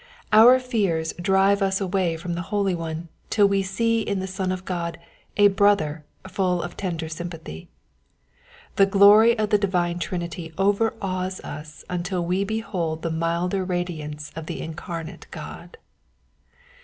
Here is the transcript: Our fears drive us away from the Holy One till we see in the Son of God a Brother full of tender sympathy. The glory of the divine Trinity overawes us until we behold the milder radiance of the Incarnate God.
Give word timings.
Our 0.33 0.57
fears 0.57 1.13
drive 1.21 1.61
us 1.61 1.79
away 1.79 2.17
from 2.17 2.33
the 2.33 2.41
Holy 2.49 2.73
One 2.73 3.09
till 3.29 3.47
we 3.47 3.61
see 3.61 4.01
in 4.01 4.17
the 4.17 4.25
Son 4.25 4.51
of 4.51 4.65
God 4.65 4.97
a 5.37 5.47
Brother 5.49 6.03
full 6.27 6.63
of 6.63 6.75
tender 6.75 7.07
sympathy. 7.07 7.69
The 8.77 8.87
glory 8.87 9.37
of 9.37 9.51
the 9.51 9.59
divine 9.59 9.99
Trinity 9.99 10.53
overawes 10.57 11.39
us 11.41 11.85
until 11.87 12.25
we 12.25 12.43
behold 12.43 13.03
the 13.03 13.11
milder 13.11 13.63
radiance 13.63 14.31
of 14.35 14.47
the 14.47 14.61
Incarnate 14.63 15.27
God. 15.29 15.77